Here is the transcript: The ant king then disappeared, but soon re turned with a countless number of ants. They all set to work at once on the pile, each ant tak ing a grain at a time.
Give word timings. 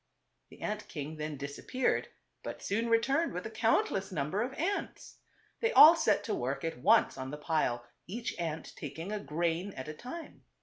The 0.49 0.61
ant 0.61 0.87
king 0.87 1.17
then 1.17 1.37
disappeared, 1.37 2.07
but 2.41 2.63
soon 2.63 2.89
re 2.89 2.97
turned 2.97 3.33
with 3.33 3.45
a 3.45 3.51
countless 3.51 4.11
number 4.11 4.41
of 4.41 4.51
ants. 4.55 5.17
They 5.59 5.71
all 5.73 5.95
set 5.95 6.23
to 6.23 6.33
work 6.33 6.63
at 6.63 6.79
once 6.79 7.19
on 7.19 7.29
the 7.29 7.37
pile, 7.37 7.85
each 8.07 8.35
ant 8.39 8.73
tak 8.75 8.97
ing 8.97 9.11
a 9.11 9.19
grain 9.19 9.73
at 9.75 9.87
a 9.87 9.93
time. 9.93 10.43